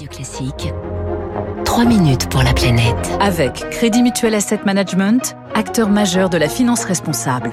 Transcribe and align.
Radio 0.00 0.08
Classique. 0.08 0.72
3 1.66 1.84
minutes 1.84 2.30
pour 2.30 2.42
la 2.42 2.54
planète. 2.54 2.96
Avec 3.20 3.52
Crédit 3.70 4.02
Mutuel 4.02 4.34
Asset 4.34 4.60
Management, 4.64 5.36
acteur 5.54 5.90
majeur 5.90 6.30
de 6.30 6.38
la 6.38 6.48
finance 6.48 6.84
responsable. 6.84 7.50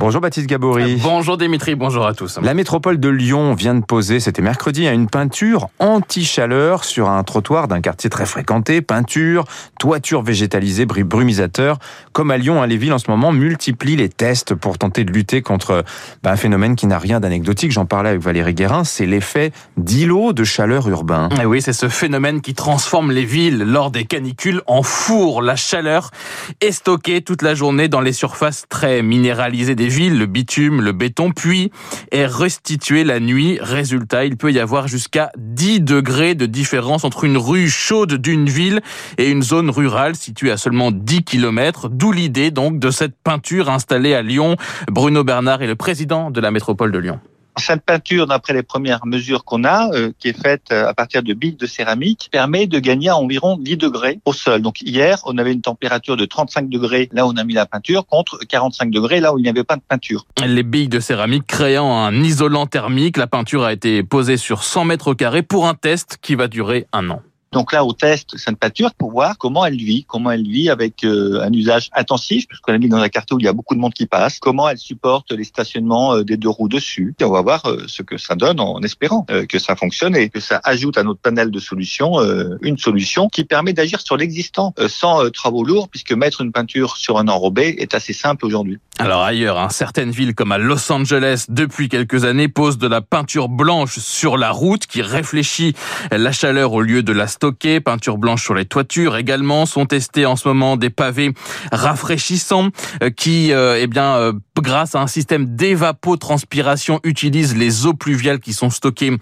Bonjour 0.00 0.20
Baptiste 0.20 0.46
Gabory. 0.46 1.00
Bonjour 1.02 1.36
Dimitri, 1.36 1.74
bonjour 1.74 2.06
à 2.06 2.14
tous. 2.14 2.38
La 2.40 2.54
métropole 2.54 3.00
de 3.00 3.08
Lyon 3.08 3.54
vient 3.54 3.74
de 3.74 3.84
poser, 3.84 4.20
c'était 4.20 4.42
mercredi, 4.42 4.86
une 4.86 5.08
peinture 5.08 5.66
anti-chaleur 5.80 6.84
sur 6.84 7.08
un 7.10 7.24
trottoir 7.24 7.66
d'un 7.66 7.80
quartier 7.80 8.08
très 8.08 8.24
fréquenté. 8.24 8.80
Peinture, 8.80 9.44
toiture 9.80 10.22
végétalisée, 10.22 10.86
brumisateur. 10.86 11.80
Comme 12.12 12.30
à 12.30 12.36
Lyon, 12.36 12.62
hein, 12.62 12.68
les 12.68 12.76
villes 12.76 12.92
en 12.92 12.98
ce 12.98 13.10
moment 13.10 13.32
multiplient 13.32 13.96
les 13.96 14.08
tests 14.08 14.54
pour 14.54 14.78
tenter 14.78 15.02
de 15.02 15.10
lutter 15.10 15.42
contre 15.42 15.84
bah, 16.22 16.30
un 16.30 16.36
phénomène 16.36 16.76
qui 16.76 16.86
n'a 16.86 17.00
rien 17.00 17.18
d'anecdotique. 17.18 17.72
J'en 17.72 17.84
parlais 17.84 18.10
avec 18.10 18.22
Valérie 18.22 18.54
Guérin, 18.54 18.84
c'est 18.84 19.04
l'effet 19.04 19.50
d'îlot 19.76 20.32
de 20.32 20.44
chaleur 20.44 20.88
urbain. 20.88 21.28
Et 21.42 21.44
oui, 21.44 21.60
c'est 21.60 21.72
ce 21.72 21.88
phénomène 21.88 22.40
qui 22.40 22.54
transforme 22.54 23.10
les 23.10 23.24
villes 23.24 23.64
lors 23.64 23.90
des 23.90 24.04
canicules 24.04 24.62
en 24.68 24.84
four. 24.84 25.42
La 25.42 25.56
chaleur 25.56 26.12
est 26.60 26.70
stockée 26.70 27.20
toute 27.20 27.42
la 27.42 27.56
journée 27.56 27.88
dans 27.88 28.00
les 28.00 28.12
surfaces 28.12 28.64
très 28.68 29.02
minéralisées 29.02 29.74
des 29.74 29.87
villes, 29.88 30.18
le 30.18 30.26
bitume, 30.26 30.80
le 30.80 30.92
béton, 30.92 31.32
puis 31.32 31.70
est 32.12 32.26
restitué 32.26 33.04
la 33.04 33.20
nuit. 33.20 33.58
Résultat, 33.60 34.24
il 34.24 34.36
peut 34.36 34.52
y 34.52 34.60
avoir 34.60 34.88
jusqu'à 34.88 35.30
10 35.36 35.80
degrés 35.80 36.34
de 36.34 36.46
différence 36.46 37.04
entre 37.04 37.24
une 37.24 37.36
rue 37.36 37.68
chaude 37.68 38.14
d'une 38.14 38.48
ville 38.48 38.80
et 39.16 39.30
une 39.30 39.42
zone 39.42 39.70
rurale 39.70 40.14
située 40.14 40.50
à 40.50 40.56
seulement 40.56 40.90
10 40.90 41.24
km, 41.24 41.88
d'où 41.88 42.12
l'idée 42.12 42.50
donc 42.50 42.78
de 42.78 42.90
cette 42.90 43.16
peinture 43.22 43.70
installée 43.70 44.14
à 44.14 44.22
Lyon. 44.22 44.56
Bruno 44.90 45.24
Bernard 45.24 45.62
est 45.62 45.66
le 45.66 45.76
président 45.76 46.30
de 46.30 46.40
la 46.40 46.50
métropole 46.50 46.92
de 46.92 46.98
Lyon. 46.98 47.20
Cette 47.58 47.82
peinture, 47.82 48.26
d'après 48.26 48.54
les 48.54 48.62
premières 48.62 49.04
mesures 49.06 49.44
qu'on 49.44 49.64
a, 49.64 49.90
euh, 49.92 50.12
qui 50.18 50.28
est 50.28 50.40
faite 50.40 50.66
euh, 50.72 50.88
à 50.88 50.94
partir 50.94 51.22
de 51.22 51.34
billes 51.34 51.56
de 51.56 51.66
céramique, 51.66 52.28
permet 52.30 52.66
de 52.66 52.78
gagner 52.78 53.10
environ 53.10 53.56
10 53.58 53.76
degrés 53.76 54.20
au 54.24 54.32
sol. 54.32 54.62
Donc 54.62 54.80
hier, 54.80 55.20
on 55.24 55.38
avait 55.38 55.52
une 55.52 55.60
température 55.60 56.16
de 56.16 56.24
35 56.24 56.68
degrés 56.68 57.08
là 57.12 57.26
où 57.26 57.30
on 57.30 57.36
a 57.36 57.44
mis 57.44 57.54
la 57.54 57.66
peinture, 57.66 58.06
contre 58.06 58.38
45 58.48 58.90
degrés 58.90 59.20
là 59.20 59.34
où 59.34 59.38
il 59.38 59.42
n'y 59.42 59.48
avait 59.48 59.64
pas 59.64 59.76
de 59.76 59.82
peinture. 59.86 60.26
Les 60.44 60.62
billes 60.62 60.88
de 60.88 61.00
céramique 61.00 61.46
créant 61.46 61.98
un 61.98 62.14
isolant 62.22 62.66
thermique, 62.66 63.16
la 63.16 63.26
peinture 63.26 63.64
a 63.64 63.72
été 63.72 64.02
posée 64.02 64.36
sur 64.36 64.64
100 64.64 64.84
mètres 64.84 65.14
carrés 65.14 65.42
pour 65.42 65.66
un 65.66 65.74
test 65.74 66.18
qui 66.20 66.34
va 66.34 66.48
durer 66.48 66.86
un 66.92 67.10
an. 67.10 67.22
Donc 67.52 67.72
là, 67.72 67.84
on 67.84 67.92
teste 67.92 68.36
cette 68.36 68.58
peinture 68.58 68.94
pour 68.94 69.10
voir 69.10 69.38
comment 69.38 69.64
elle 69.64 69.76
vit, 69.76 70.04
comment 70.04 70.30
elle 70.30 70.46
vit 70.46 70.68
avec 70.68 71.04
euh, 71.04 71.40
un 71.42 71.52
usage 71.52 71.88
intensif, 71.94 72.46
puisqu'on 72.46 72.72
l'a 72.72 72.78
mis 72.78 72.88
dans 72.88 72.98
un 72.98 73.08
quartier 73.08 73.34
où 73.34 73.40
il 73.40 73.44
y 73.44 73.48
a 73.48 73.52
beaucoup 73.52 73.74
de 73.74 73.80
monde 73.80 73.94
qui 73.94 74.06
passe, 74.06 74.38
comment 74.38 74.68
elle 74.68 74.78
supporte 74.78 75.32
les 75.32 75.44
stationnements 75.44 76.16
euh, 76.16 76.24
des 76.24 76.36
deux 76.36 76.48
roues 76.48 76.68
dessus. 76.68 77.14
Et 77.18 77.24
on 77.24 77.30
va 77.30 77.40
voir 77.40 77.64
euh, 77.66 77.84
ce 77.86 78.02
que 78.02 78.18
ça 78.18 78.34
donne 78.34 78.60
en 78.60 78.82
espérant 78.82 79.26
que 79.48 79.58
ça 79.58 79.76
fonctionne 79.76 80.16
et 80.16 80.28
que 80.28 80.40
ça 80.40 80.60
ajoute 80.64 80.98
à 80.98 81.02
notre 81.02 81.20
panel 81.20 81.50
de 81.50 81.58
solutions 81.58 82.18
une 82.62 82.78
solution 82.78 83.28
qui 83.28 83.44
permet 83.44 83.72
d'agir 83.72 84.00
sur 84.00 84.16
l'existant 84.16 84.74
sans 84.88 85.30
travaux 85.30 85.64
lourds, 85.64 85.88
puisque 85.88 86.12
mettre 86.12 86.40
une 86.40 86.52
peinture 86.52 86.96
sur 86.96 87.18
un 87.18 87.28
enrobé 87.28 87.76
est 87.78 87.94
assez 87.94 88.12
simple 88.12 88.46
aujourd'hui. 88.46 88.78
Alors 88.98 89.22
ailleurs, 89.22 89.58
hein, 89.58 89.68
certaines 89.70 90.10
villes 90.10 90.34
comme 90.34 90.52
à 90.52 90.58
Los 90.58 90.90
Angeles, 90.90 91.46
depuis 91.48 91.88
quelques 91.88 92.24
années, 92.24 92.48
posent 92.48 92.78
de 92.78 92.88
la 92.88 93.00
peinture 93.00 93.48
blanche 93.48 93.98
sur 93.98 94.36
la 94.36 94.50
route 94.50 94.86
qui 94.86 95.02
réfléchit 95.02 95.74
la 96.10 96.32
chaleur 96.32 96.72
au 96.72 96.80
lieu 96.80 97.02
de 97.02 97.12
la 97.12 97.26
stocker. 97.38 97.78
Peinture 97.80 98.18
blanche 98.18 98.42
sur 98.42 98.54
les 98.54 98.64
toitures 98.64 99.16
également. 99.16 99.64
Sont 99.64 99.86
testés 99.86 100.26
en 100.26 100.34
ce 100.34 100.48
moment 100.48 100.76
des 100.76 100.90
pavés 100.90 101.32
rafraîchissants 101.70 102.70
euh, 103.02 103.10
qui, 103.10 103.52
euh, 103.52 103.78
eh 103.80 103.86
bien, 103.86 104.16
euh, 104.16 104.32
grâce 104.60 104.96
à 104.96 105.00
un 105.00 105.06
système 105.06 105.54
d'évapotranspiration, 105.54 106.98
utilisent 107.04 107.56
les 107.56 107.86
eaux 107.86 107.94
pluviales 107.94 108.40
qui 108.40 108.52
sont 108.52 108.70
stockées 108.70 109.16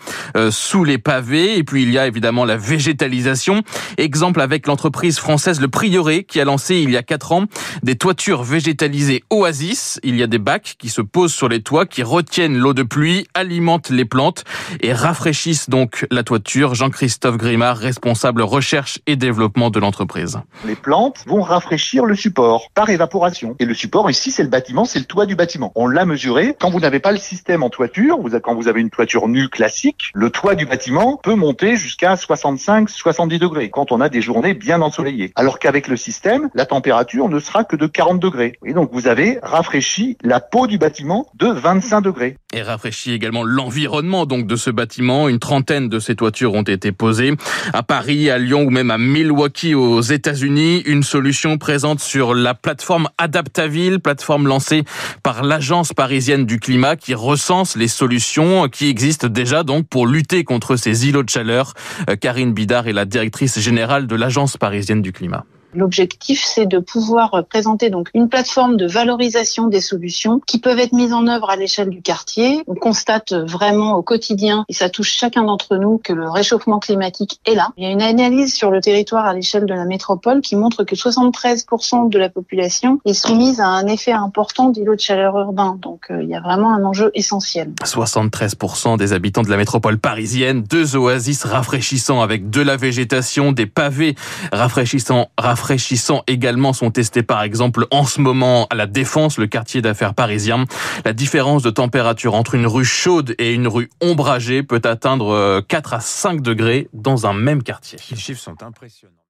sous 0.50 0.84
les 0.84 0.97
pavés. 0.97 1.58
Et 1.58 1.62
puis 1.62 1.83
il 1.83 1.91
y 1.91 1.98
a 1.98 2.06
évidemment 2.06 2.47
la 2.47 2.56
végétalisation. 2.56 3.62
Exemple 3.98 4.41
avec 4.41 4.67
l'entreprise 4.67 5.19
française 5.19 5.61
Le 5.61 5.69
Prieuré 5.69 6.25
qui 6.25 6.41
a 6.41 6.45
lancé 6.45 6.77
il 6.77 6.91
y 6.91 6.97
a 6.97 7.03
quatre 7.03 7.33
ans 7.33 7.45
des 7.83 7.97
toitures 7.97 8.42
végétalisées 8.42 9.23
oasis 9.28 10.01
il 10.02 10.17
y 10.17 10.23
a 10.23 10.27
des 10.27 10.39
bacs 10.39 10.77
qui 10.79 10.89
se 10.89 11.02
posent 11.02 11.35
sur 11.35 11.48
les 11.48 11.61
toits, 11.61 11.85
qui 11.85 12.02
retiennent 12.02 12.57
l'eau 12.57 12.73
de 12.73 12.83
pluie, 12.83 13.27
alimentent 13.35 13.91
les 13.91 14.05
plantes 14.07 14.45
et 14.80 14.92
rafraîchissent 14.92 15.68
donc 15.68 16.07
la 16.11 16.23
toiture. 16.23 16.74
Jean-Christophe 16.74 17.36
Grimard, 17.36 17.77
responsable 17.77 18.05
recherche 18.12 18.98
et 19.06 19.17
développement 19.17 19.70
de 19.70 19.78
l'entreprise. 19.78 20.39
Les 20.64 20.74
plantes 20.74 21.24
vont 21.27 21.42
rafraîchir 21.42 22.05
le 22.05 22.14
support 22.14 22.68
par 22.74 22.90
évaporation. 22.90 23.56
Et 23.58 23.64
le 23.64 23.74
support 23.74 24.11
ici, 24.11 24.30
c'est 24.30 24.42
le 24.42 24.48
bâtiment, 24.48 24.84
c'est 24.84 24.98
le 24.98 25.05
toit 25.05 25.27
du 25.27 25.34
bâtiment. 25.34 25.72
On 25.74 25.86
l'a 25.86 26.05
mesuré. 26.05 26.56
Quand 26.58 26.70
vous 26.70 26.80
n'avez 26.80 27.00
pas 27.00 27.12
le 27.12 27.18
système 27.18 27.62
en 27.62 27.70
toiture, 27.70 28.18
vous, 28.20 28.30
quand 28.40 28.55
vous 28.55 28.68
avez 28.68 28.80
une 28.80 28.90
toiture 28.90 29.28
nue 29.28 29.48
classique, 29.48 30.11
le 30.14 30.30
toit 30.30 30.55
du 30.55 30.67
bâtiment 30.67 31.18
peut 31.22 31.34
monter 31.34 31.77
jusqu'à 31.77 32.14
65-70 32.14 33.39
degrés 33.39 33.70
quand 33.70 33.92
on 33.92 34.00
a 34.00 34.08
des 34.08 34.20
journées 34.20 34.55
bien 34.55 34.83
ensoleillées. 34.83 35.33
Alors 35.36 35.58
qu'avec 35.58 35.88
le 35.88 35.96
système, 35.96 36.48
la 36.55 36.67
température 36.67 37.28
ne 37.28 37.38
sera 37.38 37.64
que 37.64 37.77
de 37.77 37.86
40 37.86 38.20
degrés. 38.20 38.58
Et 38.64 38.73
donc 38.73 38.90
vous 38.92 39.08
avez 39.08 39.38
rafraîchit 39.42 40.17
la 40.23 40.40
peau 40.40 40.67
du 40.67 40.78
bâtiment 40.78 41.27
de 41.34 41.46
25 41.46 42.00
degrés. 42.00 42.36
Et 42.52 42.62
rafraîchit 42.62 43.12
également 43.12 43.44
l'environnement 43.44 44.27
donc 44.27 44.46
de 44.46 44.56
ce 44.56 44.70
bâtiment. 44.70 45.28
Une 45.28 45.38
trentaine 45.38 45.88
de 45.88 45.98
ces 45.98 46.17
toitures 46.17 46.55
ont 46.55 46.62
été 46.62 46.92
posées 46.92 47.34
à 47.73 47.83
Paris, 47.83 47.95
à 47.96 48.39
Lyon 48.39 48.64
ou 48.64 48.70
même 48.70 48.90
à 48.90 48.98
Milwaukee 48.98 49.74
aux 49.74 50.02
États-Unis. 50.02 50.83
Une 50.84 51.02
solution 51.02 51.57
présente 51.57 52.01
sur 52.01 52.34
la 52.34 52.52
plateforme 52.52 53.08
Adaptaville, 53.17 54.01
plateforme 54.01 54.46
lancée 54.46 54.84
par 55.23 55.42
l'agence 55.42 55.95
parisienne 55.95 56.45
du 56.45 56.61
climat 56.61 56.96
qui 56.96 57.14
recense 57.14 57.74
les 57.74 57.89
solutions 57.89 58.68
qui 58.68 58.89
existent 58.89 59.29
déjà 59.29 59.62
donc 59.62 59.89
pour 59.89 60.06
lutter 60.06 60.45
contre 60.45 60.77
ces 60.77 61.08
îlots 61.08 61.23
de 61.23 61.30
chaleur. 61.30 61.73
Euh, 62.11 62.17
Karine 62.17 62.52
Bidard 62.52 62.86
est 62.86 62.92
la 62.92 63.06
directrice 63.06 63.58
générale 63.58 64.06
de 64.06 64.14
l'agence 64.14 64.58
parisienne 64.58 65.01
du 65.01 65.12
climat. 65.12 65.45
L'objectif, 65.77 66.42
c'est 66.42 66.67
de 66.67 66.79
pouvoir 66.79 67.45
présenter 67.51 67.91
donc 67.91 68.09
une 68.14 68.29
plateforme 68.29 68.79
de 68.79 68.87
valorisation 68.87 69.69
des 69.69 69.83
solutions 69.83 70.41
qui 70.47 70.59
peuvent 70.59 70.79
être 70.79 70.95
mises 70.95 71.13
en 71.13 71.27
œuvre 71.27 71.51
à 71.51 71.57
l'échelle 71.57 71.91
du 71.91 72.01
quartier. 72.01 72.63
On 72.67 72.75
constate 72.75 73.35
vraiment 73.35 73.95
au 73.97 74.03
quotidien, 74.03 74.65
et 74.69 74.73
ça 74.73 74.89
touche 74.89 75.13
chacun 75.13 75.45
d'entre 75.45 75.77
nous, 75.77 75.98
que 75.98 76.15
le 76.15 76.31
réchauffement 76.31 76.79
climatique 76.79 77.41
est 77.47 77.55
là. 77.55 77.69
Il 77.77 77.85
y 77.85 77.86
a 77.86 77.91
une 77.91 78.01
analyse 78.03 78.55
sur 78.55 78.70
le 78.70 78.81
territoire 78.81 79.27
à 79.27 79.35
l'échelle 79.35 79.67
de 79.67 79.75
la 79.75 79.85
métropole 79.85 80.41
qui 80.41 80.57
montre 80.57 80.85
que 80.85 80.95
73% 80.95 82.09
de 82.09 82.19
la 82.19 82.31
population 82.31 82.98
est 83.05 83.13
soumise 83.13 83.61
à 83.61 83.67
un 83.67 83.86
effet 83.86 84.13
important 84.13 84.70
d'îlot 84.70 84.95
de 84.95 85.01
chaleur 85.01 85.36
urbain. 85.39 85.79
Donc 85.83 86.07
euh, 86.11 86.23
il 86.23 86.29
y 86.29 86.35
a 86.35 86.41
vraiment 86.41 86.73
un 86.73 86.85
enjeu 86.85 87.11
essentiel. 87.15 87.73
73% 87.85 88.97
des 88.97 89.13
habitants 89.13 89.42
de 89.42 89.51
la 89.51 89.57
métropole 89.57 89.98
parisienne, 89.98 90.63
deux 90.63 90.97
oasis 90.97 91.45
rafraîchissants 91.45 92.23
avec 92.23 92.48
de 92.48 92.63
la 92.63 92.77
végétation, 92.77 93.53
des 93.53 93.67
pavés 93.67 94.15
rafraîchissants 94.53 95.29
rafraîchissants 95.67 96.23
également 96.29 96.73
sont 96.73 96.93
testés 96.93 97.25
par 97.25 97.43
exemple 97.43 97.89
en 97.91 98.05
ce 98.05 98.21
moment 98.21 98.69
à 98.71 98.77
la 98.77 98.87
Défense, 98.87 99.37
le 99.37 99.49
quartier 99.49 99.83
d'affaires 99.83 100.15
parisien. 100.15 100.65
La 101.05 101.13
différence 101.13 101.65
de 101.65 101.71
température 101.71 102.35
entre 102.35 102.55
une 102.55 102.69
rue 102.69 102.85
chaude 102.85 103.35
et 103.39 103.53
une 103.53 103.67
rue 103.67 103.91
ombragée 104.01 104.63
peut 104.63 104.83
atteindre 104.85 105.61
4 105.67 105.93
euh, 105.93 105.97
à 105.97 106.01
5 106.01 106.41
degrés 106.41 106.89
dans 106.93 107.27
un 107.27 107.33
même 107.33 107.65
quartier. 107.65 107.99
Les 108.13 108.17
chiffres 108.17 108.41
sont 108.41 108.63
impressionnants. 108.63 109.17